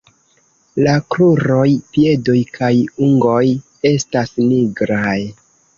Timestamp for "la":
0.87-0.93